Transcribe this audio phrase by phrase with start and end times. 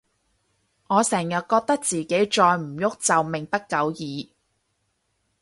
[0.87, 4.33] 我成日覺得自己再唔郁就命不久矣